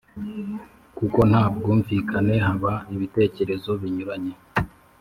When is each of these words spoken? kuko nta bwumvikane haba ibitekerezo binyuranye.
kuko 0.97 1.19
nta 1.29 1.43
bwumvikane 1.55 2.35
haba 2.45 2.73
ibitekerezo 2.95 3.69
binyuranye. 3.81 4.33